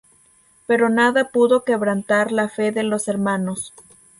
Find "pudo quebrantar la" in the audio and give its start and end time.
1.29-2.49